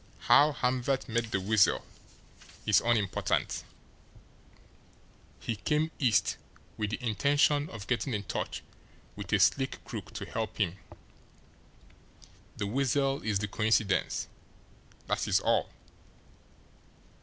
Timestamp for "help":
10.25-10.57